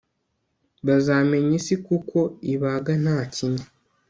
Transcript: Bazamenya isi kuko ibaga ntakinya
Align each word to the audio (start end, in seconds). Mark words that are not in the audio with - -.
Bazamenya 0.85 1.53
isi 1.59 1.75
kuko 1.85 2.17
ibaga 2.53 2.93
ntakinya 3.01 3.65